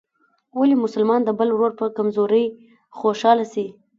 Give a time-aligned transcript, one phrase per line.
[0.59, 2.45] ولي مسلمان د بل ورور په کمزورۍ
[2.97, 3.65] خوشحاله سي؟